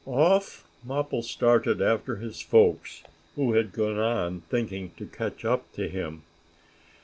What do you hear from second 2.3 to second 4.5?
folks, who had gone on,